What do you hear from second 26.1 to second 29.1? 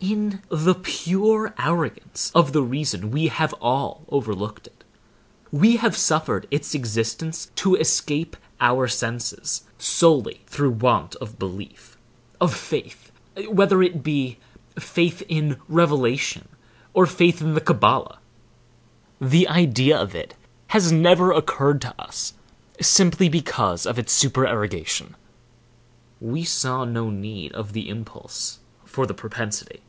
We saw no need of the impulse—for